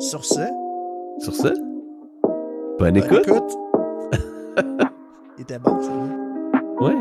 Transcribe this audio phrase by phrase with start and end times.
[0.00, 0.40] Sur ce,
[1.20, 1.48] Sur ce,
[2.78, 3.26] bonne bonne écoute.
[3.26, 3.52] écoute.
[5.38, 6.84] Il était bon, ça.
[6.84, 6.94] Ouais.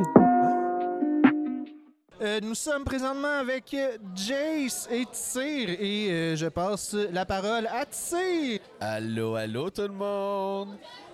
[2.21, 7.65] Euh, nous sommes présentement avec euh, Jace et Tsir et euh, je passe la parole
[7.67, 8.59] à Tsir.
[8.79, 10.69] Allô, allô tout le monde!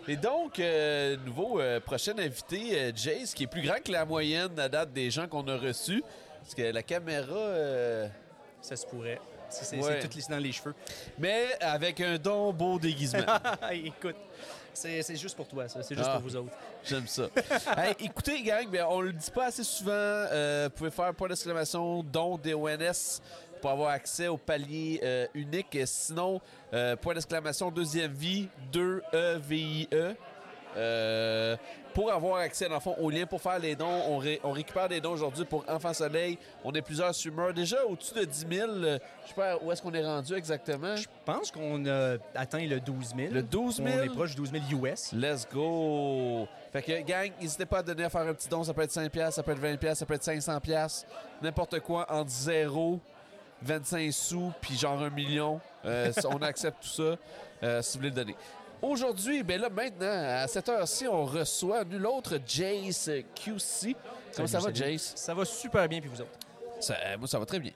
[0.10, 4.04] Et donc, euh, nouveau euh, prochain invité, euh, Jace, qui est plus grand que la
[4.06, 6.04] moyenne à date des gens qu'on a reçus.
[6.42, 7.34] Parce que la caméra...
[7.36, 8.08] euh,
[8.62, 9.20] Ça se pourrait.
[9.50, 10.00] C'est Ouais.
[10.00, 10.76] tout lissé dans les cheveux.
[11.18, 13.24] mais avec un don beau déguisement.
[13.72, 14.16] Écoute,
[14.74, 15.82] c'est juste pour toi, ça.
[15.84, 16.14] C'est juste Ah.
[16.20, 16.52] pour vous autres.
[16.86, 17.28] J'aime ça.
[17.78, 19.92] Hey, écoutez, gang, ben, on le dit pas assez souvent.
[19.94, 23.22] euh, vous pouvie faire point d'exclamation don DONS
[23.62, 25.78] pour avoir accès au palier euh, unique.
[25.86, 26.40] Sinon,
[26.74, 30.16] euh, point d'exclamation deuxième vie, E 2-E-V-I-E.
[30.76, 31.56] Euh,
[31.94, 34.52] pour avoir accès, dans le fond, au lien pour faire les dons, on, ré- on
[34.52, 36.38] récupère des dons aujourd'hui pour Enfant Soleil.
[36.64, 37.54] On est plusieurs streamers.
[37.54, 38.70] Déjà au-dessus de 10 000.
[38.70, 40.96] euh, je sais pas où est-ce qu'on est rendu exactement.
[40.96, 43.34] Je pense qu'on a atteint le 12 000.
[43.34, 43.88] Le 12 000.
[43.88, 45.12] On est proche du 12 000 US.
[45.14, 46.48] Let's go!
[46.72, 48.64] Fait que, gang, n'hésitez pas à donner à faire un petit don.
[48.64, 51.06] Ça peut être 5$, ça peut être 20$, ça peut être 500$.
[51.42, 53.00] N'importe quoi entre 0,
[53.64, 55.60] 25 sous, puis genre un million.
[55.86, 57.16] Euh, on accepte tout ça
[57.64, 58.36] euh, si vous voulez le donner.
[58.82, 60.08] Aujourd'hui, ben là, maintenant,
[60.42, 63.96] à cette heure-ci, on reçoit nul autre Jace QC.
[64.36, 64.74] Comment ça va.
[64.74, 65.14] Jace?
[65.16, 66.32] Ça va super bien, puis vous autres?
[66.80, 67.72] Ça, euh, moi, ça va très bien.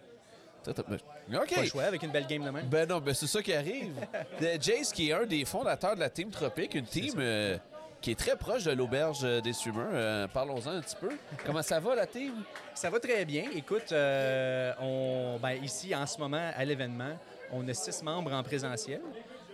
[0.68, 1.56] OK.
[1.56, 2.68] Pas le choix avec une belle game de même.
[2.68, 3.94] Ben non, ben c'est ça qui arrive.
[4.42, 7.58] Euh, Jace, qui est un des fondateurs de la Team Tropique, une team euh,
[8.02, 9.90] qui est très proche de l'auberge des streamers.
[9.94, 11.10] Euh, Parlons-en un petit peu.
[11.46, 12.34] Comment ça va, la team?
[12.74, 13.46] Ça va très bien.
[13.54, 17.18] Écoute, on, ben, ici, en ce moment, à l'événement,
[17.52, 19.02] on a six membres en présentiel.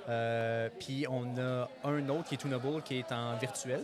[0.09, 3.83] Euh, puis on a un autre qui est Tunable, qui est en virtuel.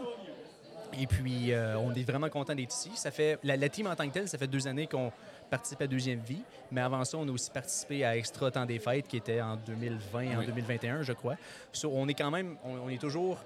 [0.99, 2.91] Et puis, euh, on est vraiment content d'être ici.
[2.93, 5.11] Ça fait, la, la team en tant que telle, ça fait deux années qu'on
[5.49, 6.43] participe à Deuxième Vie.
[6.71, 9.55] Mais avant ça, on a aussi participé à Extra Temps des Fêtes, qui était en
[9.55, 10.45] 2020 et en Oui.
[10.45, 11.35] 2021, je crois.
[11.71, 13.39] So, on est quand même, on, on est toujours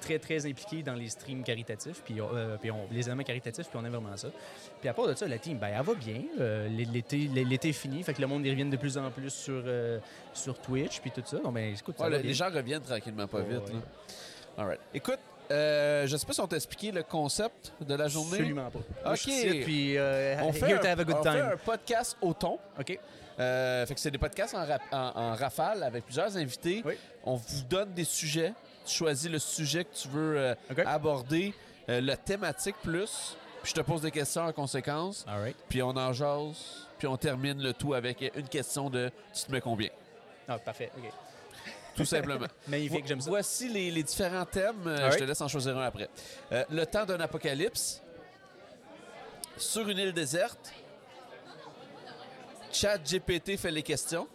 [0.00, 3.78] très, très impliqué dans les streams caritatifs, puis, euh, puis on- les éléments caritatifs, puis
[3.80, 4.28] on aime vraiment ça.
[4.80, 6.22] Puis à part de ça, la team, ben, elle va bien.
[6.40, 9.30] Euh, l'été, l'été est fini, fait que le monde y revient de plus en plus
[9.30, 9.98] sur, euh,
[10.34, 11.38] sur Twitch, puis tout ça.
[11.38, 12.28] Donc, ben, écoute, ça Ouais, va le- bien.
[12.30, 13.60] les gens reviennent tranquillement, pas vite.
[13.68, 13.72] ouais.
[13.74, 13.80] là.
[14.58, 14.80] All right.
[14.92, 15.18] Écoute,
[15.50, 18.34] euh, je sais pas si on t'a expliqué le concept de la journée.
[18.38, 19.12] Absolument pas.
[19.12, 19.26] Ok.
[19.26, 22.58] ici, puis euh, On fait, un, have a good on fait un podcast au ton.
[22.78, 22.98] OK.
[23.38, 26.82] Euh, fait que c'est des podcasts en, rap- en- en rafale avec plusieurs invités.
[26.84, 26.94] Oui.
[27.24, 28.52] On vous donne des sujets.
[28.84, 30.54] Tu choisis le sujet que tu veux euh,
[30.86, 31.54] aborder,
[31.88, 33.36] euh, la thématique plus.
[33.62, 35.24] Puis je te pose des questions en conséquence.
[35.28, 35.56] All right.
[35.68, 36.88] Puis on en jase.
[36.98, 39.90] Puis on termine le tout avec une question de tu te mets combien
[40.48, 40.90] Ah, parfait.
[40.96, 41.10] OK.
[41.94, 42.46] Tout simplement.
[42.68, 43.28] Magnifique, j'aime ça.
[43.30, 44.86] Voici les, les différents thèmes.
[44.86, 45.10] Euh.
[45.10, 46.08] Je te laisse en choisir un après.
[46.50, 48.02] Le temps d'un apocalypse.
[49.56, 50.72] Sur une île déserte.
[52.72, 54.26] Chat GPT fait les questions.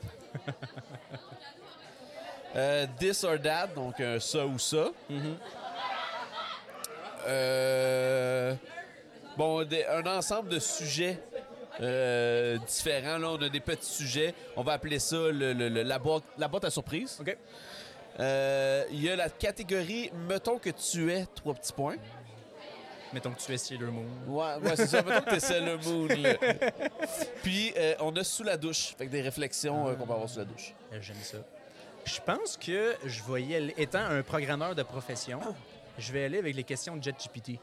[2.55, 4.89] Euh, this or that, donc un ça ou ça.
[5.09, 5.35] Mhm.
[7.27, 8.53] Euh,
[9.37, 11.19] bon, des- un ensemble de sujets
[11.81, 13.17] euh, différents.
[13.17, 14.33] Là, on a des petits sujets.
[14.55, 17.17] On va appeler ça le- le- le- la, boîte, la boîte à surprise.
[17.19, 17.35] OK.
[18.19, 21.97] Il y a la catégorie Mettons que tu es trois petits points.
[23.11, 24.05] Mettons que tu es Sailor Moon.
[24.27, 25.01] Ouais, ouais c'est ça.
[25.01, 26.07] Mettons que tu es Sailor Moon.
[26.07, 26.33] là.
[27.43, 28.93] Puis on a sous la douche.
[28.97, 30.73] Fait que des réflexions qu'on peut avoir sous la douche.
[31.01, 31.37] J'aime ça.
[32.05, 33.73] Je pense que je vais y aller.
[33.77, 35.39] Étant un programmeur de profession,
[35.97, 37.59] je vais aller avec les questions de JetGPT.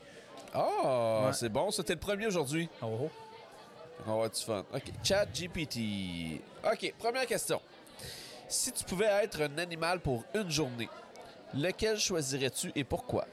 [0.55, 1.33] Ah, Ouais.
[1.33, 1.71] c'est bon.
[1.71, 2.69] C'était le premier aujourd'hui.
[2.83, 3.11] Oh, oh.
[4.05, 4.65] On va avoir du fun.
[4.75, 4.83] OK.
[5.05, 6.41] Chat GPT.
[6.65, 7.61] OK, première question.
[8.49, 10.89] Si tu pouvais être un animal pour une journée,
[11.55, 13.27] lequel choisirais-tu et pourquoi?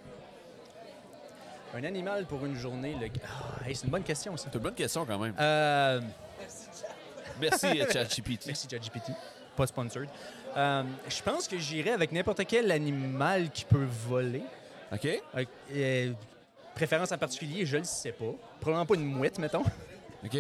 [1.74, 2.96] Un animal pour une journée.
[3.00, 3.08] Le...
[3.26, 4.46] Ah, hey, c'est une bonne question, ça.
[4.52, 5.36] C'est une bonne question quand même.
[5.40, 6.02] Euh,
[7.42, 8.46] Merci, euh, ChatGPT.
[8.48, 9.12] merci, JetGPT.
[9.56, 10.08] Pas sponsored.
[10.58, 14.44] Euh, je pense que j'irais avec n'importe quel animal qui peut voler.
[14.92, 15.06] OK?
[15.06, 15.46] Euh,
[15.76, 16.12] euh,
[16.76, 18.34] préférence en particulier, je le sais pas.
[18.60, 19.64] Probablement pas une mouette, mettons.
[20.26, 20.38] OK?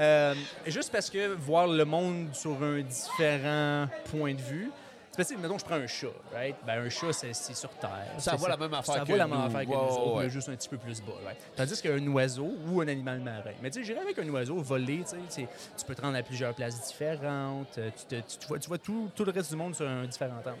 [0.00, 0.34] Euh,
[0.66, 4.70] juste parce que voir le monde sur un différent point de vue.
[5.18, 6.54] Parce que, mettons, je prends un chat, right?
[6.64, 8.06] Ben, un chat, c'est sur Terre.
[8.18, 9.34] Ça vaut la même affaire Ça que vaut la nous.
[9.34, 10.22] même affaire que Ouais, nous autres, ouais.
[10.24, 11.36] mais juste un petit peu plus bas, right?
[11.56, 13.50] Tandis qu'un oiseau ou un animal marin.
[13.60, 16.22] Mais tu sais, j'irais avec un oiseau volé, tu sais, tu peux te rendre à
[16.22, 19.50] plusieurs places différentes, euh, tu, te- tu- tu vois, tu vois tout, tout le reste
[19.50, 20.56] du monde sur un différent angle.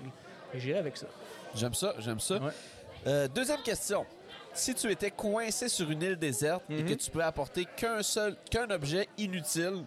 [0.54, 1.06] J'irais avec ça.
[1.54, 2.34] J'aime ça, j'aime ça.
[2.38, 2.50] Ouais.
[3.06, 4.04] Euh, deuxième question.
[4.54, 6.96] Si tu étais coincé sur une île déserte et que Mhm.
[6.96, 9.84] tu peux apporter qu'un seul, qu'un objet inutile,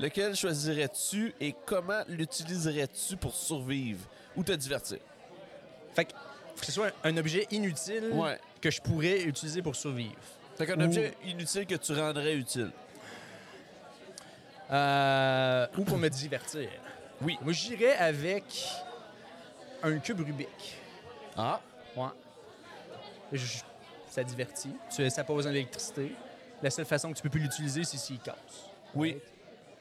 [0.00, 4.00] lequel choisirais-tu et comment l'utiliserais-tu pour survivre
[4.36, 4.98] ou te divertir?
[5.94, 6.12] Fait que,
[6.54, 8.38] faut que ce soit un, objet inutile Ouais.
[8.60, 10.14] que je pourrais utiliser pour survivre.
[10.56, 12.70] Fait qu'un Ou- objet inutile que tu rendrais utile.
[14.70, 16.68] Euh, ou pour me divertir.
[17.22, 17.36] Oui.
[17.42, 18.44] Moi, j'irais avec
[19.82, 20.78] Un cube Rubik.
[21.36, 21.60] Ah,
[21.96, 22.08] Ouais.
[23.32, 23.62] Je-
[24.10, 24.70] ça divertit.
[24.94, 26.12] Tu, ça pose en électricité.
[26.62, 28.36] La seule façon que tu peux plus l'utiliser, c'est s'il casse.
[28.94, 29.16] Oui.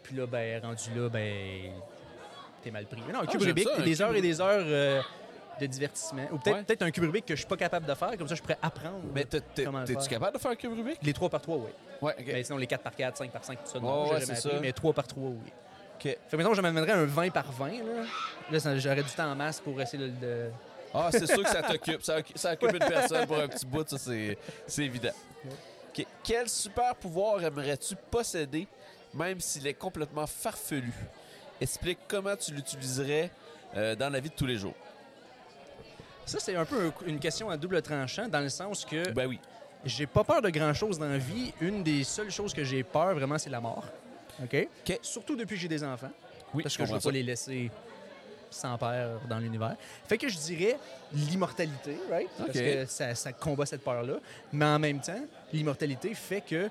[0.10, 1.72] Puis là, ben, rendu là, ben,
[2.64, 3.02] t'es mal pris.
[3.06, 4.64] Mais non, un Ah, cube j'aime Rubik, ça, un des cube heures et des heures
[4.66, 5.02] euh,
[5.62, 6.24] de divertissement.
[6.32, 6.88] Ou peut-être Ouais.
[6.88, 9.02] un cube Rubik que je suis pas capable de faire, comme ça je pourrais apprendre.
[9.14, 9.64] mais t'es-tu
[10.10, 10.98] capable de faire un cube Rubik?
[11.04, 11.70] Les 3 par 3, oui.
[12.02, 12.26] Ouais, ok.
[12.28, 14.20] Mais sinon, les 4 par 4, 5 par 5, tout ça, Ouais, non, j'ai ouais,
[14.22, 14.62] jamais c'est appris, ça.
[14.62, 15.36] Mais 3 par 3, oui.
[15.96, 16.04] Ok.
[16.04, 18.04] Fait que je m'amènerais un 20 par 20, là.
[18.52, 20.12] Là, j'aurais du temps en masse pour essayer de...
[20.26, 20.50] de-
[20.94, 22.02] Ah, c'est sûr que ça t'occupe.
[22.02, 25.12] Ça, occu- ça occupe une personne pour un petit bout, ça, c'est c'est évident.
[25.46, 26.06] Ok.
[26.24, 28.66] Quel super pouvoir aimerais-tu posséder,
[29.14, 30.94] même s'il est complètement farfelu?
[31.62, 33.32] Explique comment tu l'utiliserais
[33.76, 34.74] euh, dans la vie de tous les jours.
[36.26, 39.28] Ça, c'est un peu un- une question à double tranchant, dans le sens que Ben
[39.28, 39.40] oui.
[39.84, 41.54] j'ai pas peur de grand-chose dans la vie.
[41.60, 43.86] Une des seules choses que j'ai peur, vraiment, c'est la mort.
[44.44, 44.56] OK?
[44.88, 45.00] OK.
[45.02, 46.12] Surtout depuis que j'ai des enfants.
[46.54, 47.70] Oui, parce que je veux comprends pas les laisser
[48.52, 49.76] sans père dans l'univers.
[50.08, 50.78] Fait que je dirais
[51.14, 52.30] l'immortalité, right?
[52.38, 52.56] Parce OK.
[52.56, 54.16] que ça, ça combat cette peur-là.
[54.54, 55.22] Mais en même temps,
[55.54, 56.70] l'immortalité fait que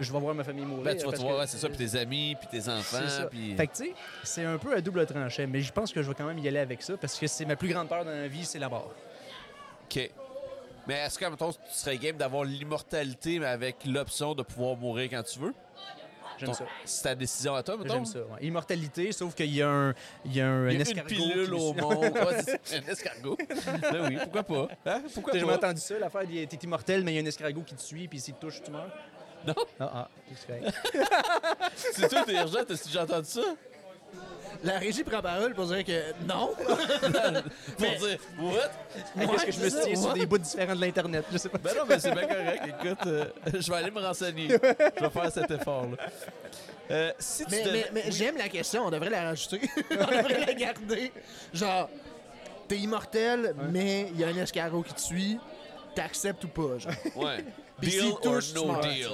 [0.00, 0.84] je vais voir ma famille mourir.
[0.84, 2.98] Ben, tu vas te voir, que- c'est ça, puis tes amis, puis tes enfants,
[3.30, 3.54] puis...
[3.56, 6.08] Fait que, tu sais, c'est un peu à double tranchant, mais je pense que je
[6.08, 8.10] vais quand même y aller avec ça parce que c'est ma plus grande peur dans
[8.10, 8.92] la vie, c'est la mort.
[9.84, 10.10] OK.
[10.86, 15.08] Mais est-ce que, mettons, tu serais game d'avoir l'immortalité, mais avec l'option de pouvoir mourir
[15.10, 15.54] quand tu veux?
[16.36, 16.64] J'aime ça.
[16.84, 17.94] C'est ta décision à toi, mettons?
[17.94, 18.18] J'aime ça.
[18.18, 18.38] ouais.
[18.44, 19.94] Immortalité, sauf qu'il y a un,
[20.24, 21.08] il y a un, Il y a un une escargot.
[21.08, 21.94] pilule au monde.
[22.12, 23.38] Ouais, un escargot.
[23.92, 24.68] ben oui, pourquoi pas?
[24.84, 25.02] Hein?
[25.14, 27.76] Pourquoi T'as jamais entendu ça, l'affaire, t'es immortel, mais il y a un escargot qui
[27.76, 28.90] te suit, puis s'il te touche, tu meurs?
[29.46, 29.54] Non?
[29.80, 30.74] Ah, ah, c'est correct.
[31.76, 33.40] C'est toi, t'es urgent, t'as déjà entendu ça?
[34.62, 36.54] La régie prend parole pour dire que non.
[36.56, 38.70] Pour dire, what?
[39.20, 41.24] Hey, Qu'est-ce que je me ça, tiens sur des bouts différents de l'Internet?
[41.30, 41.58] Je sais pas.
[41.58, 42.62] Ben non, mais c'est bien correct.
[42.82, 44.48] Écoute, euh, je vais aller me renseigner.
[44.48, 45.96] Je vais faire cet effort-là.
[46.90, 48.12] Euh, si tu Mais, devais- mais, mais Oui.
[48.12, 49.60] j'aime la question, on devrait la rajouter.
[49.90, 51.12] on devrait la garder.
[51.52, 51.90] Genre,
[52.68, 55.38] t'es immortel, mais il y a un escargot qui te suit,
[55.94, 56.92] t'acceptes ou pas, genre.
[57.16, 57.44] Ouais.
[57.80, 59.08] Deal or touche, no deal.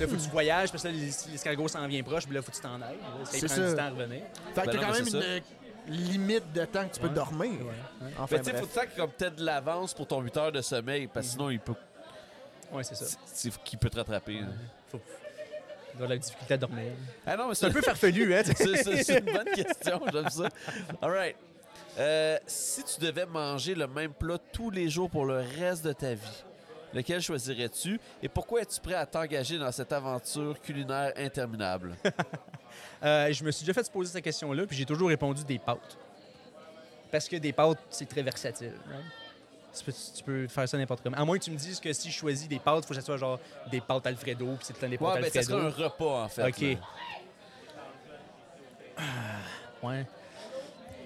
[0.00, 0.94] Là, faut que tu voyages, parce que là,
[1.30, 2.96] l'escargot s'en vient proche, puis là, faut que tu t'en ailles.
[3.00, 3.68] Là, Ça C'est prend ça.
[3.70, 4.22] du temps à revenir.
[4.54, 5.42] Fait que Ben t'as quand même
[5.88, 7.14] une limite de temps que tu peux Ouais.
[7.14, 7.50] dormir.
[7.52, 8.10] Ouais.
[8.18, 10.52] Enfin, Mais tu sais, faut que tu comme peut-être de l'avance pour ton 8 heures
[10.52, 11.74] de sommeil, parce que sinon, il peut,
[12.72, 13.16] Ouais, c'est ça.
[13.26, 14.40] c'est qu'il peut te rattraper.
[14.40, 14.48] hein.
[14.90, 15.00] Faut...
[15.94, 16.92] Il doit avoir de la difficulté à dormir.
[17.26, 18.42] Ah non, mais C'est un peu farfelu, hein?
[18.54, 20.48] C'est une bonne question, j'aime ça.
[21.00, 21.36] All right.
[21.98, 25.94] Euh, si tu devais manger le même plat tous les jours pour le reste de
[25.94, 26.44] ta vie,
[26.96, 31.96] lequel choisirais-tu et pourquoi es-tu prêt à t'engager dans cette aventure culinaire interminable?
[33.02, 35.58] Euh, je me suis déjà fait se poser cette question-là, puis j'ai toujours répondu des
[35.58, 35.96] pâtes.
[37.10, 38.72] Parce que des pâtes, c'est très versatile.
[38.90, 39.04] right?
[39.78, 41.16] Tu peux, tu peux faire ça n'importe comment.
[41.16, 43.00] À moins que tu me dises que si je choisis des pâtes, il faut que
[43.00, 43.38] ça soit genre
[43.70, 45.70] des pâtes Alfredo, puis c'est temps des pâtes Ouais, ben ça Alfredo.
[45.70, 46.48] serait un repas, en fait.
[46.48, 46.78] OK.
[49.82, 50.06] Ouais.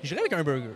[0.03, 0.75] J'irais avec un burger.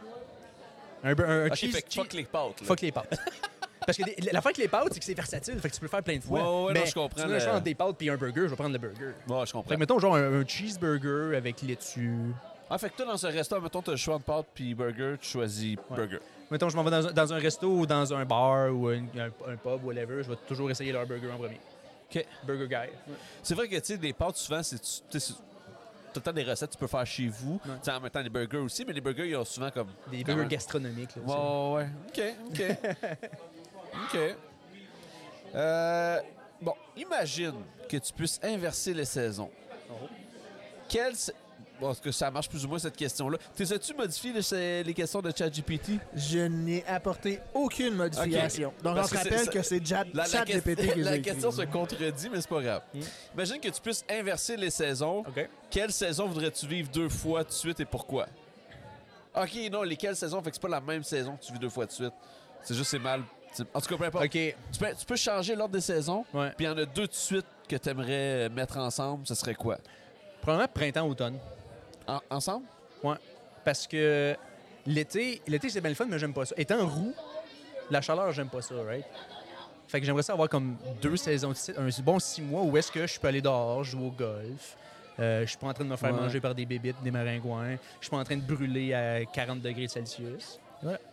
[1.03, 2.61] Un, un OK, cheese, fait que cheese- fuck les pâtes.
[2.61, 2.67] là.
[2.67, 3.19] fuck les pâtes.
[3.87, 5.87] Parce que des- l'affaire avec les pâtes, c'est que c'est versatile, fait que tu peux
[5.87, 6.41] le faire plein de fois.
[6.67, 8.43] Ouais, Mais non, je comprends Si tu le- choix entre des pâtes puis un burger,
[8.43, 9.13] je vais prendre le burger.
[9.29, 9.75] Ouais, je Fait comprends.
[9.75, 12.33] que mettons genre un, un cheeseburger avec laitue.
[12.71, 15.17] Ah, fait que toi, dans un restaurant, mettons, t'as le choix entre pâtes puis burger,
[15.21, 15.97] tu choisis Ouais.
[15.97, 16.19] burger.
[16.51, 18.99] Mettons, je m'en vais dans un, dans un resto ou dans un bar ou un,
[19.19, 21.61] un- un pub, whatever, je vais toujours essayer leur burger en premier.
[22.15, 22.27] OK.
[22.47, 23.15] Burger guy.
[23.43, 24.81] C'est vrai que, tu sais, des pâtes, souvent, c'est...
[24.81, 27.61] tu Tout le temps des recettes que tu peux faire chez vous.
[27.67, 27.73] Ouais.
[27.83, 29.89] Tu en même temps, des burgers aussi, mais les burgers, ils ont souvent comme...
[30.13, 31.17] Des burgers gastronomiques.
[31.17, 31.35] Là, aussi.
[31.37, 32.37] Ouais, ouais.
[32.53, 33.29] OK, OK.
[34.05, 34.19] OK.
[35.55, 36.21] Euh,
[36.61, 37.55] bon, imagine
[37.89, 39.51] que tu puisses inverser les saisons.
[39.91, 40.09] Oh.
[40.89, 41.13] Quelle...
[41.13, 43.39] est-ce que ça marche plus ou moins, cette question-là?
[43.55, 45.93] T'es-tu modifié les, les questions de ChatGPT?
[46.15, 48.73] Je n'ai apporté aucune modification.
[48.83, 52.31] Donc, Parce on se rappelle que c'est Chat La, la que- la question se contredit,
[52.31, 52.83] mais c'est pas grave.
[52.93, 53.01] Mm.
[53.35, 55.21] Imagine que tu puisses inverser les saisons.
[55.21, 55.49] OK.
[55.71, 58.27] Quelle saison voudrais-tu vivre deux fois de suite et pourquoi?
[59.37, 60.41] OK, non, lesquelles saisons?
[60.43, 62.13] Fait que c'est pas la même saison que tu vis deux fois de suite.
[62.63, 63.23] C'est juste, c'est mal.
[63.75, 64.25] En tout cas, peu importe.
[64.25, 64.31] OK.
[64.31, 66.51] Tu, peux, tu peux changer l'ordre des saisons, Ouais.
[66.57, 69.27] puis il y en a deux de suite que tu aimerais mettre ensemble.
[69.27, 69.79] Ce serait quoi?
[70.41, 71.39] Probablement printemps-automne.
[72.07, 72.67] En- ensemble?
[73.65, 74.37] Parce que
[74.87, 76.55] l'été, l'été c'est bien le fun, mais j'aime pas ça.
[76.59, 77.15] Étant roux,
[77.91, 79.05] la chaleur, j'aime pas ça, right?
[79.89, 82.91] Fait que j'aimerais ça avoir comme deux saisons de un bon six mois où est-ce
[82.93, 84.77] que je peux aller dehors, jouer au golf.
[85.21, 86.21] Euh, je suis pas en train de me faire Ouais.
[86.21, 87.77] manger par des bébites, des maringouins.
[88.01, 90.59] Je suis pas en train de brûler à 40 degrés Celsius.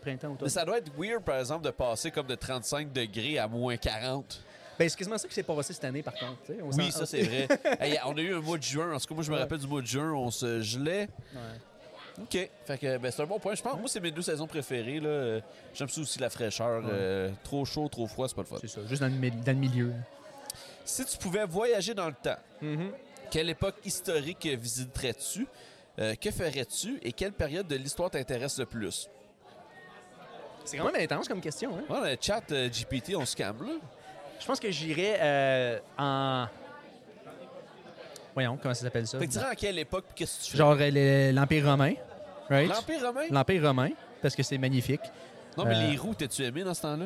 [0.01, 3.47] Printemps, Mais ça doit être weird, par exemple, de passer comme de 35 degrés à
[3.47, 4.43] moins 40.
[4.79, 6.37] Ben, c'est quasiment ça qui s'est passé cette année, par contre.
[6.63, 7.47] On Oui, ça, c'est vrai.
[7.79, 8.93] Hey, on a eu un mois de juin.
[8.93, 9.41] En tout cas, moi, je me Ouais.
[9.43, 10.11] rappelle du mois de juin.
[10.13, 11.07] On se gelait.
[11.33, 12.21] Ouais.
[12.23, 12.49] OK.
[12.65, 13.53] Fait que ben, c'est un bon point.
[13.55, 14.99] Je pense moi, c'est mes deux saisons préférées.
[14.99, 15.39] là.
[15.73, 16.83] J'aime ça aussi la fraîcheur.
[16.89, 18.57] Euh, trop chaud, trop froid, c'est pas le fun.
[18.59, 19.93] C'est ça, juste dans le, mi- dans le milieu.
[20.83, 22.89] Si tu pouvais voyager dans le temps, Mm-hmm.
[23.29, 25.47] quelle époque historique visiterais-tu?
[25.99, 26.99] Euh, que ferais-tu?
[27.03, 29.09] Et quelle période de l'histoire t'intéresse le plus?
[30.71, 31.71] C'est quand même intense comme question.
[31.77, 31.93] Hein?
[31.93, 33.51] Ouais, le chat euh, GPT, on se là.
[34.39, 36.45] Je pense que j'irais euh, en.
[38.33, 39.19] Voyons, comment ça s'appelle ça?
[39.19, 40.57] Fait que tu dirais à quelle époque puis qu'est-ce que tu fais?
[40.57, 41.93] Genre euh, le- l'Empire romain.
[42.49, 42.69] Right?
[42.69, 43.25] L'Empire romain?
[43.29, 43.89] L'Empire romain,
[44.21, 45.01] parce que c'est magnifique.
[45.57, 47.05] Non, mais Euh, les roues, t'as-tu aimé dans ce temps-là?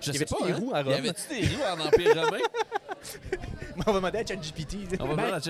[0.00, 0.56] Je Y sais avait-tu pas, des hein?
[0.58, 0.92] roues à Y Rome?
[0.94, 2.38] avait-tu des roues en Empire romain?
[3.86, 4.76] On va demander à ChatGPT.
[5.00, 5.40] On va Ben- voir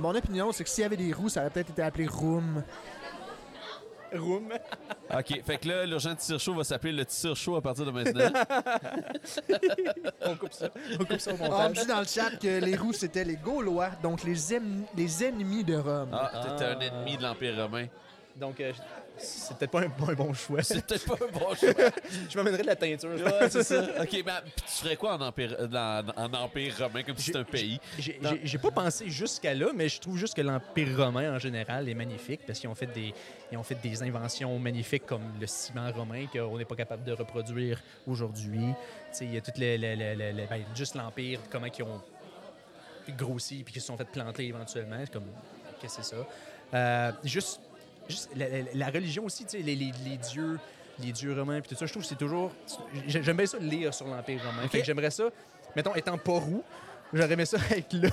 [0.00, 2.62] Mon opinion, c'est que s'il y avait des roues, ça aurait peut-être été appelé Room.
[4.16, 4.48] Room.
[5.14, 7.90] OK, fait que là, l'urgent tire chaud va s'appeler le tire chaud à partir de
[7.90, 8.30] maintenant.
[10.22, 10.68] On coupe ça.
[10.98, 11.72] On coupe ça au On me montage.
[11.72, 16.10] dit dans le chat que les roues, c'était les Gaulois, donc les ennemis de Rome.
[16.12, 17.86] Ah, t'étais un ennemi de l'Empire romain.
[18.36, 18.72] Donc, euh,
[19.16, 20.62] c'est peut-être pas un, bon choix.
[20.62, 21.70] C'est peut-être pas un bon choix.
[22.28, 23.10] Je m'amènerais de la teinture.
[23.10, 23.82] Ouais, c'est ça.
[24.00, 27.38] OK, ben, puis tu ferais quoi en Empire, dans- en empire romain, comme si c'était
[27.38, 27.80] un pays?
[27.98, 31.94] J'ai pas pensé jusqu'à là, mais je trouve juste que l'Empire romain en général est
[31.94, 33.14] magnifique parce qu'ils ont fait des,
[33.52, 37.12] ils ont fait des inventions magnifiques comme le ciment romain qu'on n'est pas capable de
[37.12, 38.58] reproduire aujourd'hui.
[39.12, 41.66] Tu sais, Il y a tout le, le- le- le- le- ben, juste l'Empire, comment
[41.66, 42.00] ils ont
[43.16, 44.96] grossi puis qu'ils se sont fait planter éventuellement.
[45.00, 45.26] C'est comme,
[45.80, 46.26] qu'est-ce que c'est ça?
[46.74, 47.60] Euh, juste
[48.08, 50.58] juste la, la- la religion aussi, tu sais, les, les- les dieux.
[51.00, 52.52] Les dieux romains, puis tout ça, je trouve que c'est toujours.
[53.08, 54.68] j'ai- J'aime bien ça lire sur l'Empire romain.
[54.68, 55.24] Fait que j'aimerais ça,
[55.74, 56.62] mettons, étant pas roux,
[57.12, 58.10] j'aurais aimé ça être là,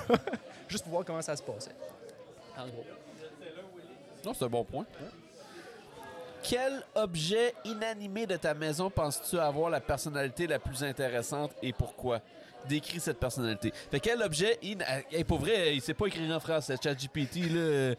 [0.68, 1.76] juste pour voir comment ça se passait.
[2.58, 2.84] En gros.
[4.26, 4.86] Non, c'est un bon point.
[6.44, 12.20] Quel objet inanimé de ta maison penses-tu avoir la personnalité la plus intéressante et pourquoi?
[12.68, 13.72] Décris cette personnalité.
[13.92, 14.78] Fait quel objet in...
[15.12, 17.94] Hey, pour vrai, il sait pas écrire en français, ChatGPT là.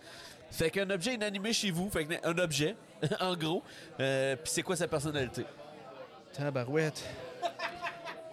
[0.53, 2.77] Fait qu'un objet inanimé chez vous, fait qu'un objet,
[3.21, 3.63] en gros.
[3.99, 5.45] Euh, Puis c'est quoi sa personnalité?
[6.33, 7.03] Tabarouette.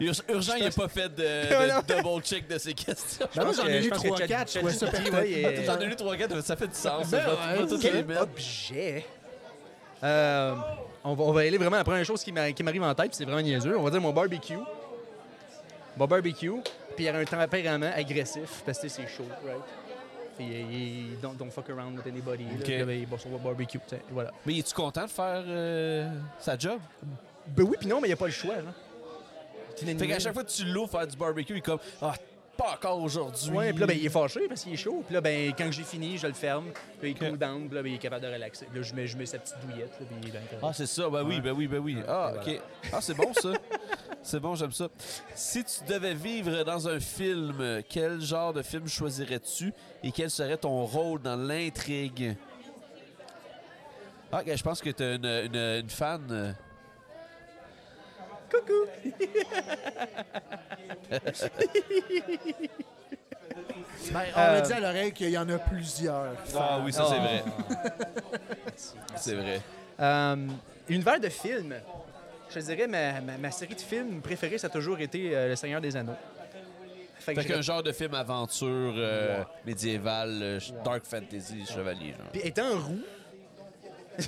[0.00, 3.28] Ur- urgent, il a pas fait de, de double check de ces questions.
[3.36, 5.26] Ben moi, j'en ai lu pense que 3-4, Chat- je trouvais ça ChatGPT, parfait.
[5.44, 7.10] ouais, et- J'en ai lu 3 4 ça fait du sens.
[7.10, 8.16] Ben ouais, quel.
[8.18, 9.04] Objet?
[10.02, 10.54] Euh,
[11.04, 12.94] on, va, on va aller vraiment à la première chose qui m'a- qui m'arrive en
[12.94, 13.76] tête, puis c'est vraiment niaiseux.
[13.76, 14.56] On va dire mon barbecue.
[15.98, 16.50] Mon barbecue,
[16.96, 19.60] puis il y a un tempérament agressif, parce que c'est chaud, right?
[20.42, 22.44] Il, don't, don't fuck around with anybody.
[22.44, 22.50] là.
[22.56, 22.64] Ok.
[22.64, 23.80] Puis là, ben, il bosse sur le barbecue,
[24.10, 24.30] voilà.
[24.46, 26.78] Mais es-tu content de faire euh, sa job?
[27.46, 28.56] Ben oui, puis non, mais il n'y a pas le choix.
[28.56, 28.72] Là.
[29.76, 32.14] Fait qu'à chaque fois que tu l'ouvres faire du barbecue, il est comme Ah,
[32.60, 33.50] pas encore aujourd'hui.
[33.50, 35.02] Ouais, puis là, ben, il est fâché parce qu'il est chaud.
[35.06, 36.66] Puis là, ben, quand j'ai fini, je le ferme.
[37.00, 37.66] Puis il cool down.
[37.66, 38.66] Puis là, ben, il est capable de relaxer.
[38.66, 39.98] Puis là, je mets, je mets sa petite douillette.
[39.98, 40.54] Là, puis correct.
[40.62, 41.96] Ah, c'est ça, ben oui, ben oui, ben oui.
[42.06, 42.60] Ah, ok.
[42.92, 43.52] Ah, c'est bon ça.
[44.22, 44.88] C'est bon, j'aime ça.
[45.34, 49.72] Si tu devais vivre dans un film, quel genre de film choisirais-tu
[50.02, 52.36] et quel serait ton rôle dans l'intrigue?
[54.32, 56.22] Ah, ok, je pense que t'es une, une, une fan.
[56.30, 56.52] euh.
[64.12, 66.34] Ben, on Euh, a dit à l'oreille qu'il y en a plusieurs.
[66.58, 67.20] Ah oui, ça c'est Ah.
[67.20, 67.44] vrai.
[69.16, 69.60] C'est vrai.
[70.00, 70.36] Euh,
[70.88, 71.74] univers de film.
[72.50, 75.48] Je te dirais, ma, ma, ma série de films préférée, ça a toujours été euh,
[75.48, 76.16] Le Seigneur des Anneaux.
[77.20, 82.28] Fait que Fait qu'un genre de film aventure euh, médiéval, euh, dark fantasy, chevalier, genre.
[82.32, 83.02] Puis étant roux,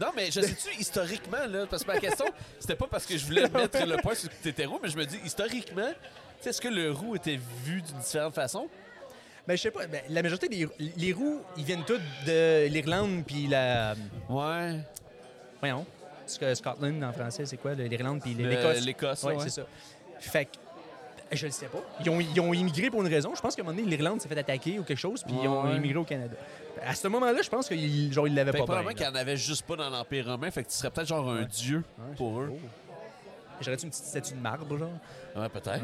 [0.00, 2.26] Non, mais je sais-tu, historiquement, là, parce que ma question,
[2.60, 4.96] c'était pas parce que je voulais mettre le point sur que t'étais roux, mais je
[4.96, 5.90] me dis, historiquement,
[6.40, 8.68] tu est-ce que le roux était vu d'une différente façon?
[9.48, 13.24] ben, je sais pas, ben, la majorité des les roux, ils viennent tous de l'Irlande
[13.26, 13.94] puis la.
[14.28, 14.78] Ouais.
[15.58, 15.86] Voyons.
[16.28, 17.74] Scotland en français, c'est quoi?
[17.74, 18.84] L'Irlande puis l'Écosse?
[18.84, 19.40] L'Écosse, Oui, ouais.
[19.42, 19.62] c'est ça.
[20.20, 20.50] Fait que,
[21.36, 21.78] je le sais pas.
[22.04, 23.34] Ils ont, ils ont immigré pour une raison.
[23.34, 25.48] Je pense qu'à un moment donné, l'Irlande s'est fait attaquer ou quelque chose, puis ils
[25.48, 26.36] ont immigré au Canada.
[26.84, 29.04] À ce moment-là, je pense qu'ils ils l'avaient Fait pas probablement bien.
[29.04, 31.28] qu'il n'y en avait juste pas dans l'Empire romain, fait que tu serais peut-être genre
[31.30, 32.52] un dieu Ouais, pour eux.
[33.60, 34.88] J'aurais-tu une petite statue de marbre, genre?
[35.36, 35.82] Ouais, peut-être.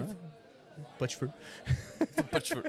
[0.98, 1.30] Pas de cheveux.
[2.30, 2.62] pas de cheveux.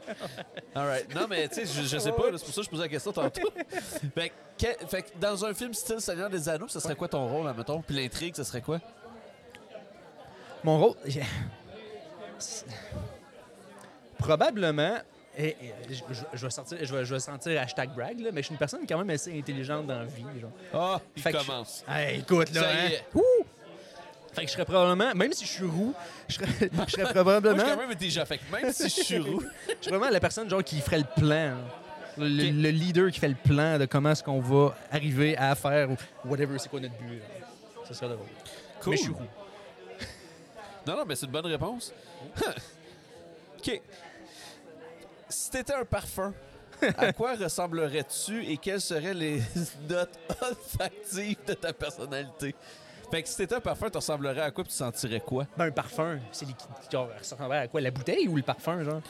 [0.73, 1.13] All right.
[1.15, 2.89] Non, mais tu sais, je, je sais pas, c'est pour ça que je posais la
[2.89, 3.51] question tantôt.
[4.15, 7.07] fait, que, que- fait que dans un film style Seigneur des Anneaux, ce serait quoi
[7.07, 7.81] ton rôle, admettons?
[7.81, 8.79] Puis l'intrigue, ce serait quoi?
[10.63, 10.95] Mon rôle.
[14.17, 14.97] Probablement.
[15.37, 18.29] et- et je, je- je vais sortir, je, vais, je vais sentir hashtag brag, là,
[18.31, 20.23] mais je suis une personne quand même assez intelligente dans la vie.
[20.39, 20.51] Genre.
[20.73, 21.83] Ah, il Fait que je- commence.
[21.87, 22.61] Hey, écoute, là.
[22.61, 22.89] Ça hein.
[23.15, 23.44] Ouh!
[24.35, 25.93] Fait que je serais probablement, même si je suis roux,
[26.27, 26.45] je serais,
[26.87, 28.25] je serais Moi, probablement, je suis quand même déjà.
[28.25, 30.99] Fait que même si je suis roux, je serais vraiment la personne genre qui ferait
[30.99, 31.53] le plan.
[31.53, 31.57] hein.
[32.17, 35.97] Le, leader qui fait le plan de comment est-ce qu'on va arriver à faire ou
[36.25, 37.19] whatever, c'est quoi notre but.
[37.19, 37.25] là.
[37.87, 38.25] Ça serait drôle.
[38.81, 38.91] cool.
[38.91, 39.27] Mais je suis roux.
[40.87, 41.93] Non, non, mais c'est une bonne réponse.
[43.57, 43.81] OK.
[45.27, 46.33] Si t'étais un parfum,
[46.97, 49.41] à quoi ressemblerais-tu et quelles seraient les
[49.89, 52.55] notes olfactives de ta personnalité?
[53.11, 55.45] Fait que si t'étais un parfum, tu ressemblerais à quoi puis tu sentirais quoi?
[55.57, 56.67] Ben, un parfum, c'est liquide.
[56.91, 57.81] Genre, ressemblerait à quoi?
[57.81, 59.01] La bouteille ou le parfum, genre?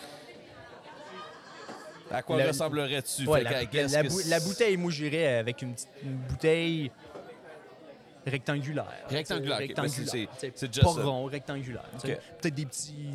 [2.11, 3.27] À quoi La- ressemblerais-tu?
[3.27, 3.51] Ouais, la,
[3.87, 6.91] la bou- la bouteille, moi, j'irais avec une, petite- une bouteille
[8.27, 8.85] rectangulaire.
[9.09, 10.27] Rectangulaire, Ben, c'est- rectangulaire.
[10.69, 11.83] déjà pas rond, rectangulaire.
[12.01, 13.09] Peut-être des petits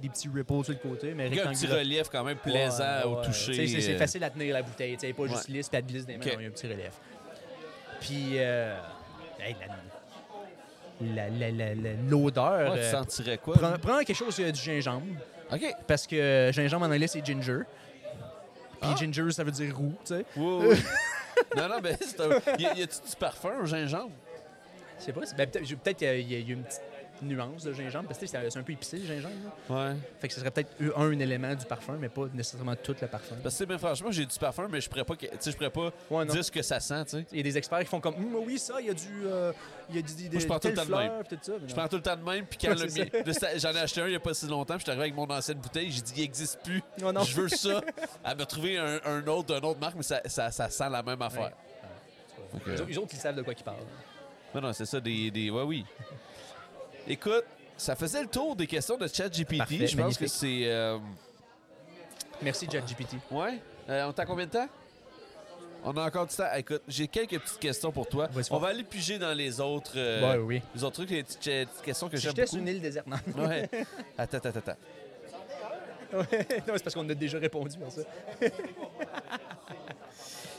[0.00, 1.78] des petits ripples sur le côté, mais Il y a un petit rectangulaire.
[1.78, 3.66] relief quand même plaisant Ouais, au toucher.
[3.68, 4.94] C'est euh, facile à tenir la bouteille.
[4.96, 6.24] Tu sais, pas juste lisse, puis elle glisse des mains.
[6.26, 6.32] Ok.
[6.32, 6.92] non, Il y a un petit relief.
[8.00, 8.80] Puis, euh,
[9.44, 9.56] hey,
[12.08, 12.72] l'odeur.
[12.72, 13.54] ouais, tu euh, sentirais quoi?
[13.56, 15.06] prends, prends quelque chose euh, du gingembre.
[15.52, 15.74] OK.
[15.86, 17.60] Parce que euh, gingembre en anglais, c'est ginger.
[18.80, 18.94] Puis Ah.
[18.96, 20.24] ginger, ça veut dire roux, tu sais.
[20.36, 20.76] Oui, oui.
[21.56, 22.30] non, non, mais c'est un...
[22.58, 24.10] y a- y a-tu du parfum au gingembre?
[24.98, 25.20] Je sais pas.
[25.24, 26.82] c'est- ben, peut-être qu'il y, y a une petite
[27.22, 28.08] nuance de gingembre.
[28.08, 29.34] Parce que c'est un peu épicé, le gingembre.
[29.68, 29.74] là.
[29.90, 29.96] Ouais.
[30.20, 33.06] Fait que ce serait peut-être un, un élément du parfum, mais pas nécessairement tout le
[33.06, 33.36] parfum.
[33.42, 35.90] Parce que, ben, franchement, j'ai du parfum, mais je pourrais pas, que- je pourrais pas
[36.10, 37.26] Ouais, dire ce que ça sent, tu sais.
[37.32, 39.08] Il y a des experts qui font comme Hum, oui, ça, il y a du.
[39.26, 39.52] euh,
[39.90, 40.14] il y a du.
[40.14, 41.12] Des, Moi, je prends tout le temps de même.
[41.42, 41.52] ça.
[41.66, 44.12] Je prends tout le temps de même, puis quand Ouais, j'en ai acheté un il
[44.12, 46.12] y a pas si longtemps, puis je suis arrivé avec mon ancienne bouteille, j'ai dit,
[46.16, 46.82] il existe plus.
[47.00, 47.22] Non.
[47.22, 47.80] Je veux ça.
[48.24, 51.02] Elle m'a trouvé un, un autre d'une autre marque, mais ça, ça, ça sent la
[51.02, 51.52] même affaire.
[52.54, 52.60] Ouais.
[52.74, 53.76] Autres- Les autres, ils savent de quoi ils parlent.
[54.54, 55.50] non, non, c'est ça, des, des.
[55.50, 55.84] Ouais, oui.
[57.08, 57.44] Écoute,
[57.76, 59.54] ça faisait le tour des questions de ChatGPT.
[59.70, 60.18] Je pense magnifique.
[60.20, 60.62] que c'est.
[60.66, 60.98] euh,
[62.42, 63.16] Merci, ChatGPT.
[63.30, 63.58] Ouais.
[63.88, 64.68] Euh, on t'a combien de temps?
[65.84, 66.52] On a encore du temps.
[66.54, 68.28] Écoute, j'ai quelques petites questions pour toi.
[68.50, 70.62] On va aller piger dans les autres, euh, Ouais, oui.
[70.76, 72.56] les autres trucs, les petites, les petites questions que Si j'aime sur beaucoup.
[72.58, 73.16] une île déserte, non.
[73.48, 73.68] Ouais.
[74.18, 74.76] Attends, attends, attends.
[76.12, 78.02] non, c'est parce qu'on a déjà répondu à ça.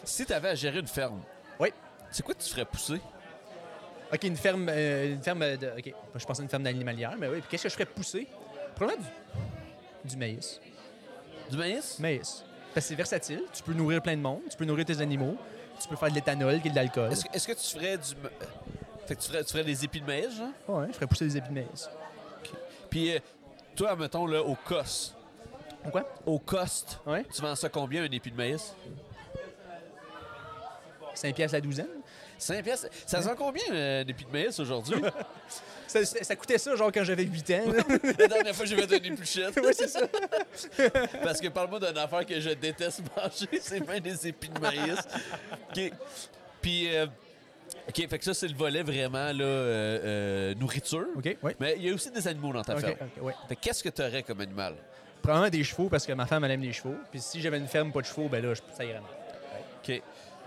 [0.03, 1.21] Si tu avais à gérer une ferme,
[1.59, 1.69] Oui.
[2.11, 2.99] c'est quoi que tu ferais pousser?
[4.13, 5.67] OK, une ferme, euh, une ferme de.
[5.77, 7.39] OK, je pensais une ferme d'animalière, mais oui.
[7.39, 8.27] Puis qu'est-ce que je ferais pousser?
[8.75, 9.05] Probablement
[10.03, 10.59] du, du maïs.
[11.49, 11.99] Du maïs?
[11.99, 12.43] Maïs.
[12.73, 13.43] Parce que c'est versatile.
[13.53, 14.41] Tu peux nourrir plein de monde.
[14.49, 15.35] Tu peux nourrir tes animaux.
[15.81, 17.11] Tu peux faire de l'éthanol, qui est de l'alcool.
[17.11, 18.03] Est-ce que, est-ce que tu ferais du.
[19.05, 20.49] Fait que tu ferais, tu ferais des épis de maïs, genre?
[20.79, 21.89] Ouais, je ferais pousser des épis de maïs.
[22.89, 23.19] Puis, euh,
[23.75, 25.15] toi, mettons, là, au cost.
[25.91, 26.03] Quoi?
[26.25, 27.25] Au cost, Ouais.
[27.33, 28.73] tu vends ça combien, un épi de maïs?
[31.13, 31.87] 5 piastres la douzaine.
[32.37, 32.87] 5 pièces.
[33.05, 35.01] Ça se vend combien, euh, épi de maïs aujourd'hui?
[35.85, 37.71] Ça, ça- ça coûtait ça, genre, quand j'avais 8 ans.
[38.17, 39.55] La dernière fois, j'ai fait une épluchette.
[39.63, 39.99] ouais, c'est ça.
[41.21, 44.97] Parce que parle-moi d'une affaire que je déteste manger, c'est bien des épis de maïs.
[45.69, 45.91] OK.
[46.63, 47.05] Puis, euh,
[47.87, 51.05] OK, fait que ça, c'est le volet vraiment, là, euh, euh, nourriture.
[51.15, 51.37] OK.
[51.59, 52.95] Mais il y a aussi des animaux dans ta ferme.
[53.47, 54.73] Fait qu'est-ce que tu aurais comme animal?
[55.21, 56.95] Probablement des chevaux, parce que ma femme, elle aime les chevaux.
[57.11, 59.11] Puis si j'avais une ferme pas de chevaux, ben là, je- ça irait mal.
[59.87, 60.01] OK.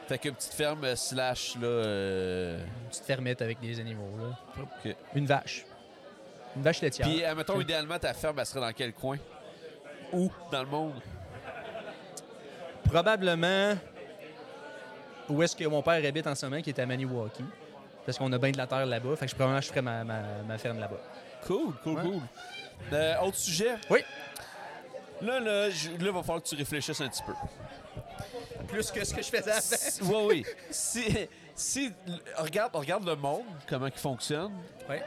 [0.09, 1.67] Fait qu'une petite ferme euh, slash, là...
[1.67, 4.93] euh, Une petite fermette avec des animaux, là.
[5.15, 5.65] Une vache.
[6.55, 7.09] Une vache laitière.
[7.09, 9.19] Puis, admettons, idéalement, ta ferme, elle serait dans quel coin?
[10.13, 10.31] Où?
[10.53, 11.03] Dans le monde?
[12.85, 13.75] Probablement
[15.29, 17.45] où est-ce que mon père habite en ce moment, qui est à Maniwaki.
[18.05, 19.17] Parce qu'on a bien de la terre là-bas.
[19.17, 21.01] Fait que je, probablement, je ferais ma, ma, ma ferme là-bas.
[21.45, 22.03] Cool, cool, Ouais.
[22.03, 22.21] cool.
[22.93, 23.75] Euh, autre sujet?
[23.91, 24.01] Oui.
[25.23, 27.33] Là, là, je- là, il va falloir que tu réfléchisses un petit peu.
[28.69, 30.27] Plus que ce que je faisais avant.
[30.27, 30.47] Oui, oui.
[30.71, 31.05] Si,
[31.55, 31.93] si
[32.37, 34.53] regarde, regarde le monde, comment il fonctionne.
[34.89, 35.03] Ouais.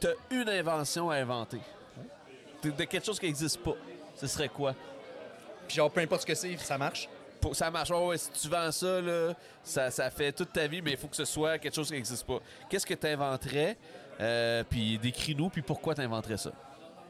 [0.00, 1.60] T'as une invention à inventer.
[2.62, 3.74] De, de quelque chose qui n'existe pas.
[4.16, 4.74] Ce serait quoi?
[5.66, 7.08] Puis genre, peu importe ce que c'est, ça marche.
[7.40, 7.90] Pour- ça marche.
[7.90, 11.06] Ouais, si tu vends ça, là, ça, ça fait toute ta vie, mais il faut
[11.08, 12.38] que ce soit quelque chose qui n'existe pas.
[12.68, 13.76] Qu'est-ce que tu inventerais?
[14.68, 16.50] puis décris-nous, puis pourquoi tu inventerais ça?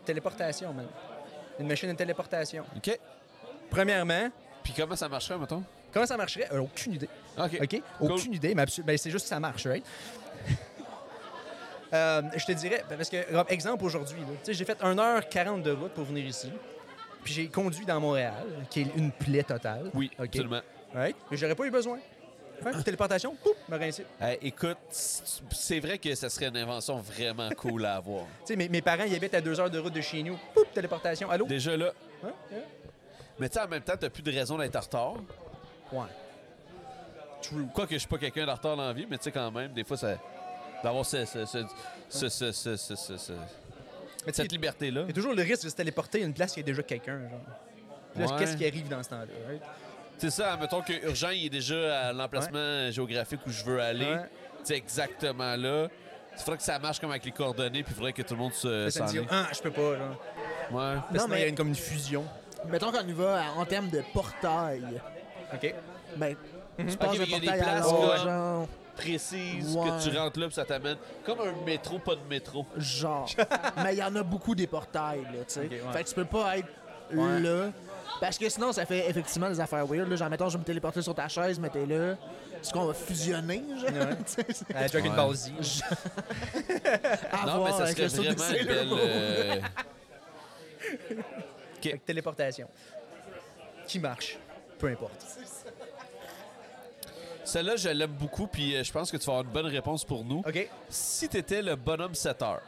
[0.05, 0.87] Téléportation, man.
[1.59, 2.65] Une machine de téléportation.
[2.77, 2.99] OK?
[3.71, 4.29] Premièrement,
[4.69, 5.65] Puis comment ça marcherait, mettons?
[5.91, 6.47] comment ça marcherait?
[6.53, 7.09] Euh, aucune idée.
[7.39, 7.59] OK.
[7.63, 7.83] OK?
[7.99, 8.13] Cool.
[8.13, 9.85] Aucune idée, mais ben, c'est juste que ça marche, right?
[11.91, 13.17] Euh, je te dirais, ben, parce que,
[13.51, 16.53] exemple aujourd'hui, j'ai fait 1h40 de route pour venir ici.
[17.25, 19.91] Puis j'ai conduit dans Montréal, qui est une plaie totale.
[19.95, 20.27] Oui, OK?
[20.27, 20.61] absolument.
[20.95, 21.17] Right?
[21.31, 21.99] Mais j'aurais pas eu besoin.
[22.67, 24.05] Une téléportation, pouf, me rincer.
[24.21, 28.25] Hey, écoute, c'est vrai que ça serait une invention vraiment cool à avoir.
[28.45, 30.39] Tu sais, mes, mes parents, ils habitent à deux heures de route de chez nous.
[30.53, 31.31] Pouf, téléportation.
[31.31, 31.47] Allô?
[31.47, 31.95] Déjà là.
[32.23, 32.33] Hein?
[32.53, 32.57] Hein?
[33.39, 35.15] Mais tu sais, en même temps, t'as plus de raison d'être en retard.
[35.93, 36.07] Ouais.
[37.43, 37.67] True.
[37.73, 39.73] Quoique je suis pas quelqu'un de retard dans la vie, mais tu sais, quand même,
[39.73, 40.17] des fois, ça.
[40.83, 41.59] D'avoir ce, ce, ce,
[42.09, 43.45] ce, ce, ce, ce- ce- ce- Mais tu
[44.27, 45.03] sais, cette liberté-là.
[45.03, 46.83] il y a toujours le risque de se téléporter à une place qui a déjà
[46.83, 47.41] quelqu'un, genre.
[48.31, 48.39] Ouais.
[48.39, 49.63] qu'est-ce qui arrive dans ce temps-là, right?
[50.19, 54.05] C'est ça, mettons que Urgent, il est déjà à l'emplacement géographique où je veux aller.
[54.07, 54.29] Ouais.
[54.65, 55.87] Sais, exactement là.
[56.33, 58.41] Il faudrait que ça marche comme avec les coordonnées, puis il faudrait que tout le
[58.41, 58.91] monde se.
[58.91, 60.11] Ça me dit, ah, je peux pas, genre.
[60.71, 60.95] Ouais.
[60.95, 62.25] Parce que Non, mais- il y a une, comme une fusion.
[62.67, 65.01] Mettons qu'on y va à- en termes de portail.
[65.55, 65.75] OK?
[66.17, 66.35] Ben,
[66.79, 68.69] tu passes mais de il y a des portail à places l'autre, comme- genre.
[68.97, 69.91] Précise, Ouais.
[69.91, 70.97] que tu rentres là, puis ça t'amène.
[71.25, 72.67] Comme un métro, pas de métro.
[72.77, 73.29] Genre.
[73.85, 75.61] mais il y en a beaucoup des portails, là, tu sais.
[75.67, 75.93] Ok, ouais.
[75.93, 76.69] Fait que tu peux pas être
[77.15, 77.39] Ouais.
[77.41, 77.71] là.
[78.21, 80.09] Parce que sinon, ça fait effectivement des affaires weird.
[80.09, 80.17] Là.
[80.17, 82.17] Genre, mettons, je vais me téléporter sur ta chaise, mais t'es là.
[82.61, 84.09] Est-ce qu'on va fusionner, genre?
[84.75, 85.15] À Dragon.
[85.15, 85.53] Ball Z.
[87.47, 89.63] non, mais ça avec serait vraiment belle.
[92.05, 92.69] Téléportation.
[93.87, 94.39] qui marche.
[94.79, 95.27] Peu importe.
[97.45, 100.05] Celle-là, je l'aime beaucoup, puis euh, je pense que tu vas avoir une bonne réponse
[100.05, 100.41] pour nous.
[100.47, 100.69] OK?
[100.91, 102.61] Si t'étais le bonhomme 7 heures,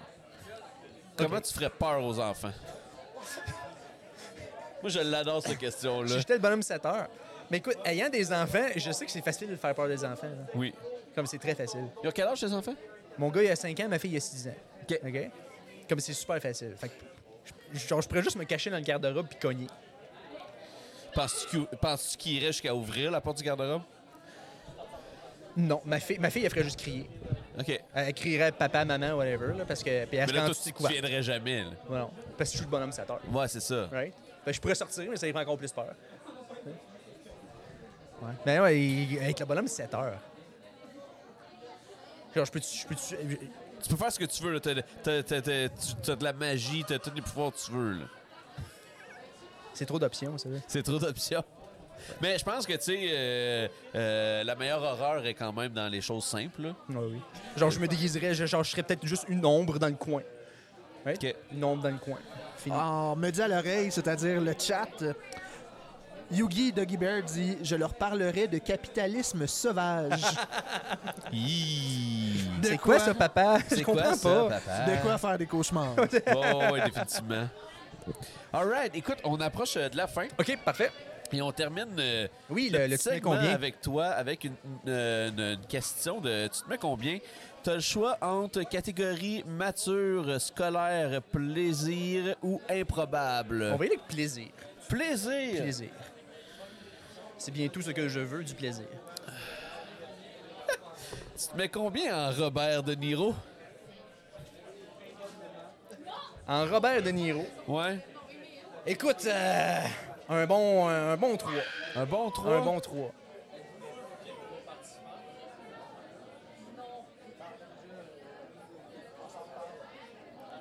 [1.16, 2.52] comment tu ferais peur aux enfants?
[4.82, 6.16] Moi, je l'adore, cette Si question-là.
[6.18, 7.08] j'étais le bonhomme 7 heures.
[7.50, 10.28] Mais écoute, ayant des enfants, je sais que c'est facile de faire peur des enfants.
[10.28, 10.46] là.
[10.54, 10.72] Oui.
[11.14, 11.84] Comme c'est très facile.
[12.02, 12.74] Ils ont quel âge, tes enfants?
[13.18, 14.54] Mon gars, il a 5 ans, ma fille, il a 6 ans.
[15.04, 15.30] OK?
[15.88, 16.74] Comme c'est super facile.
[16.78, 16.94] Fait que,
[17.74, 19.66] genre, je pourrais juste me cacher dans le garde-robe puis cogner.
[21.14, 23.82] Penses-tu qu'il penses-tu qu'il irait jusqu'à ouvrir la porte du garde-robe?
[25.56, 27.08] Non, ma fille, ma fille, elle ferait juste crier.
[27.58, 27.80] OK.
[27.94, 30.04] Elle, crierait papa, maman, whatever, là, parce que.
[30.06, 30.92] Puis elle Mais là, toi, tu couvert.
[30.92, 31.64] viendrais jamais.
[31.64, 31.70] là.
[31.88, 33.20] Ouais, non, parce que je suis le bonhomme 7 heures.
[33.32, 33.88] Ouais, c'est ça.
[33.90, 34.14] Right?
[34.44, 35.92] Fait que je pourrais sortir, mais ça irait encore plus peur.
[38.22, 38.32] Ouais.
[38.46, 40.18] Mais ouais, il- avec le bonhomme, c'est 7 heures.
[42.34, 42.60] Genre, je peux.
[42.60, 42.94] Je peux
[43.82, 44.60] Tu peux faire ce que tu veux.
[44.60, 47.70] T'as, t'as- t'as- t'as- tu- t'as de la magie, t'as tous les pouvoirs que tu
[47.72, 47.92] veux.
[47.92, 48.04] là.
[49.72, 50.48] c'est trop d'options, ça.
[50.68, 51.42] C'est trop d'options.
[52.20, 55.88] Mais je pense que, tu sais, euh, euh, la meilleure horreur est quand même dans
[55.88, 56.62] les choses simples.
[56.62, 56.68] là.
[56.88, 57.20] Ouais, oui.
[57.56, 60.22] Genre, je me déguiserais, je- genre, je serais peut-être juste une ombre dans le coin.
[61.04, 61.22] Right?
[61.24, 61.34] OK.
[61.52, 62.18] Une ombre dans le coin.
[62.58, 62.76] Fini.
[62.78, 64.88] Ah, me dit à l'oreille, c'est-à-dire le chat.
[66.32, 70.20] Euh, Yugi Doggy Bear dit Je leur parlerai de capitalisme sauvage.
[72.62, 73.58] C'est quoi, ça, papa?
[73.70, 74.90] Je C'est quoi ça, papa?
[74.90, 75.94] De quoi faire des cauchemars.
[76.36, 77.48] Oh, ouais, définitivement.
[78.52, 78.94] All right.
[78.94, 80.90] Écoute, on approche euh, de la fin OK, parfait.
[81.32, 83.52] et on termine euh, Oui, le le, petit combien?
[83.54, 84.54] avec toi avec une,
[84.86, 87.18] une- une- une question de tu te mets combien?
[87.62, 93.70] Tu as le choix entre catégorie mature, scolaire, plaisir ou improbable.
[93.72, 94.48] On va y aller avec plaisir.
[94.88, 95.62] Plaisir.
[95.62, 95.90] Plaisir.
[97.40, 98.84] C'est bien tout ce que je veux, du plaisir.
[101.38, 103.34] Tu te mets combien en Robert De Niro?
[106.46, 107.98] En Robert De Niro, Ouais.
[108.86, 109.78] écoute, euh,
[110.28, 111.52] un bon un bon 3.
[111.96, 112.52] Un bon 3.
[112.56, 113.10] Un bon 3.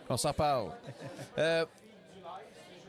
[0.09, 0.71] On s'en parle.
[1.37, 1.65] Euh,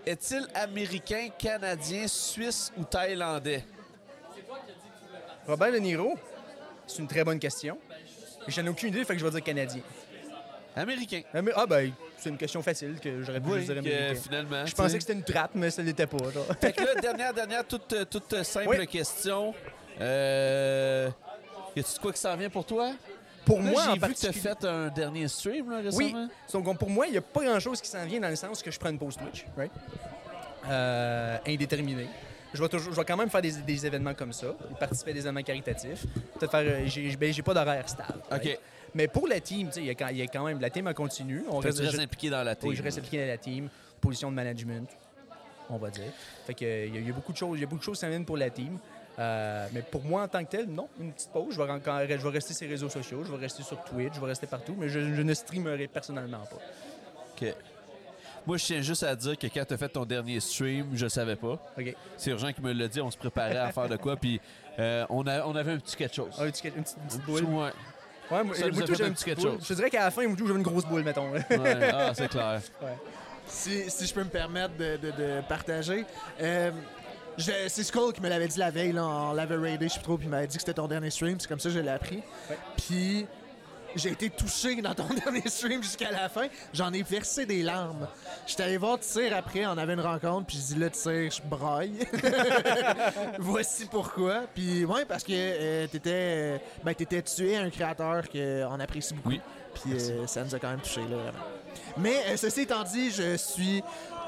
[0.05, 3.65] Est-il américain, canadien, suisse ou thaïlandais?
[5.47, 6.15] Robert De Niro,
[6.87, 7.79] c'est une très bonne question.
[8.49, 9.83] J'en ai aucune idée, fait que je vais dire canadien.
[10.77, 11.23] Américain.
[11.35, 14.15] Ah, ah, ben, c'est une question facile que j'aurais pu Oui, dire que américain.
[14.23, 14.65] finalement.
[14.65, 14.97] Je tu pensais sais.
[14.99, 16.19] que c'était une trappe, mais ça l'était pas.
[16.33, 16.47] genre.
[16.61, 18.87] Fait que là, dernière, dernière, toute, euh, toute euh, simple Oui.
[18.87, 19.53] question.
[20.01, 21.11] Euh,
[21.77, 22.93] y a-tu de quoi qui s'en vient pour toi?
[23.45, 26.05] Pour Là, moi, j'ai vu que tu as particulier- fait un dernier stream là, Oui.
[26.13, 26.29] récemment.
[26.53, 28.71] Donc, pour moi, il n'y a pas grand-chose qui s'en vient dans le sens que
[28.71, 29.73] je prends une pause Twitch, right?
[30.69, 32.09] Euh, indéterminée.
[32.53, 35.15] Je vais, toujours, je vais quand même faire des, des événements comme ça, participer à
[35.15, 36.05] des événements caritatifs.
[36.39, 36.61] Peut-être faire.
[36.65, 38.21] euh, J'ai ben, j'ai pas d'horaire stable.
[38.31, 38.45] right?
[38.47, 38.59] OK.
[38.95, 40.61] Mais pour la team, il y, a quand- il y a quand même.
[40.61, 41.45] La team elle continue.
[41.49, 42.69] On restes je- impliqué dans la team.
[42.71, 43.69] oui, je reste impliqué dans la team.
[44.01, 44.89] Position de management,
[45.69, 46.11] on va dire.
[46.47, 47.57] Fait que, il y, a- il y a beaucoup de choses.
[47.57, 48.79] Il y a beaucoup de choses viennent pour la team.
[49.19, 51.55] Euh, mais pour moi, en tant que tel, non, une petite pause.
[51.55, 54.15] Je vais, encore- je vais rester sur les réseaux sociaux, je vais rester sur Twitch,
[54.15, 56.57] je vais rester partout, mais je, je ne streamerai personnellement pas.
[57.37, 57.55] OK.
[58.47, 61.07] Moi, je tiens juste à dire que quand tu as fait ton dernier stream, je
[61.09, 61.59] savais pas.
[62.17, 63.01] C'est urgent qui me l'a dit.
[63.01, 64.17] On se préparait à faire de quoi.
[64.17, 64.41] Puis
[64.79, 66.35] euh, on, a, on avait un petit quelque chose.
[66.39, 67.41] Ah, une, petite, une petite- une petite Un boule.
[67.41, 68.45] petit- ouais.
[68.45, 68.69] Moi, j'avais
[69.09, 69.59] une petite boule.
[69.61, 71.31] Je te dirais qu'à la fin, moi, tout, j'avais une grosse boule, mettons.
[71.33, 71.43] Ouais.
[71.93, 72.61] Ah, c'est clair.
[73.47, 76.05] si, si je peux me permettre de, de- de partager.
[76.41, 76.71] euh,
[77.39, 80.05] c'est Skull qui me l'avait dit la veille, là, on l'avait raidé, je sais plus
[80.05, 81.81] trop, puis il m'avait dit que c'était ton dernier stream, c'est comme ça que je
[81.81, 82.23] l'ai appris.
[82.51, 82.59] Ouais.
[82.77, 83.27] Puis
[83.97, 88.07] j'ai été touché dans ton dernier stream jusqu'à la fin, j'en ai versé des larmes.
[88.47, 91.43] J'étais allé voir Tire après, on avait une rencontre, puis je dis là, Tire, je
[91.43, 92.07] braille.
[93.39, 94.43] Voici pourquoi.
[94.55, 99.31] Puis ouais, parce que euh, t'étais, euh, ben, t'étais tué un créateur qu'on apprécie beaucoup.
[99.31, 99.41] Oui.
[99.75, 101.45] Puis euh, ça nous a quand même touché là, vraiment.
[101.97, 103.83] Mais ceci étant dit, je suis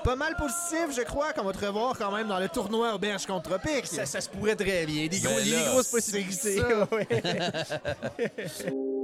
[0.05, 3.27] pas mal positif, je crois qu'on va te revoir quand même dans le tournoi Auberge
[3.27, 3.87] contre Tropique.
[3.87, 5.07] Ça, ça se pourrait très bien.
[5.09, 6.61] Des, gros- Ben des là, grosses possibilités.